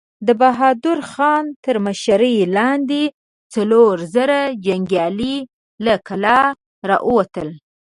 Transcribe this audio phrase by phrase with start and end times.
[0.27, 3.03] د بهادر خان تر مشرۍ لاندې
[3.53, 5.37] څلور زره جنګيالي
[5.85, 6.39] له کلا
[6.89, 7.47] را ووتل.